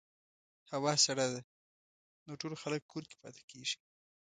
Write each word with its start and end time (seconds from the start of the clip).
هوا 0.73 0.93
سړه 1.05 1.25
ده، 1.33 1.41
نو 2.25 2.31
ټول 2.41 2.53
خلک 2.61 2.81
کور 2.91 3.03
کې 3.09 3.15
پاتې 3.23 3.41
کېږي. 3.49 3.77